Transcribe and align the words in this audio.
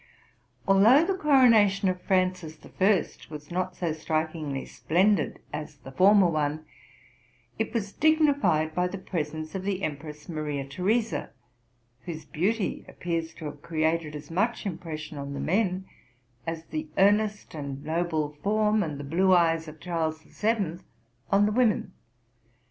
Although 0.67 1.05
the 1.05 1.13
coronation 1.13 1.87
of 1.87 2.01
Francis 2.01 2.55
First 2.55 3.29
was 3.29 3.51
not 3.51 3.75
so 3.75 3.91
strik 3.91 4.31
ingly 4.33 4.67
splendid 4.67 5.37
as 5.53 5.75
the 5.77 5.91
former 5.91 6.25
one, 6.27 6.65
it 7.59 7.71
was 7.71 7.93
dignified 7.93 8.73
by 8.73 8.87
the 8.87 8.97
presence 8.97 9.53
of 9.53 9.61
the 9.61 9.83
Empress 9.83 10.27
Maria 10.27 10.65
Theresa, 10.65 11.29
whose 12.07 12.25
beauty 12.25 12.83
appears 12.87 13.35
to 13.35 13.45
have 13.45 13.61
created 13.61 14.15
as 14.15 14.31
much 14.31 14.65
impression 14.65 15.19
on 15.19 15.33
the 15.35 15.39
men 15.39 15.85
as 16.47 16.65
the 16.65 16.89
earnest 16.97 17.53
and 17.53 17.83
noble 17.85 18.37
form 18.41 18.81
and 18.81 18.99
the 18.99 19.03
blue 19.03 19.35
eyes 19.35 19.67
of 19.67 19.79
Charles 19.79 20.21
Seventh 20.35 20.83
on 21.31 21.45
the 21.45 21.51
women. 21.51 21.93